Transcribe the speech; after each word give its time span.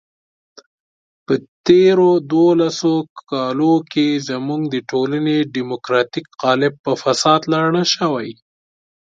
په 1.25 1.33
تېرو 1.67 2.09
دولسو 2.35 2.93
کالو 3.31 3.73
کې 3.91 4.07
زموږ 4.29 4.61
د 4.69 4.75
ټولنې 4.89 5.37
دیموکراتیک 5.55 6.25
قالب 6.41 6.73
په 6.85 6.91
فساد 7.01 7.41
لړل 7.53 7.85
شوی. 7.95 8.29